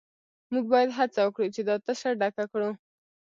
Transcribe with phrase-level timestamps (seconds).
[0.51, 2.69] موږ باید هڅه وکړو چې دا تشه ډکه کړو